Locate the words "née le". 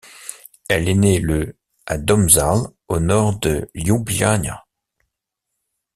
0.95-1.55